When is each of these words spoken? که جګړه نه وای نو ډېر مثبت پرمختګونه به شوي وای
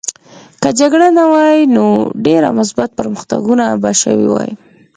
که 0.61 0.69
جګړه 0.79 1.07
نه 1.17 1.25
وای 1.31 1.59
نو 1.75 1.85
ډېر 2.25 2.41
مثبت 2.59 2.89
پرمختګونه 2.99 3.65
به 3.81 3.91
شوي 4.01 4.27
وای 4.29 4.51